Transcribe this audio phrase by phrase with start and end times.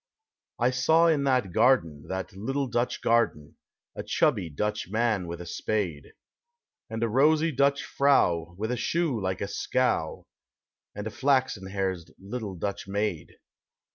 [0.57, 3.57] I saw in that garden, that little Dutch garden,
[3.95, 6.13] A chubby Dutch man with a spade,
[6.89, 10.25] And a rosy Dutch frau with a shoe like a scow.
[10.95, 13.37] And a Haxen haired little Dutch maid.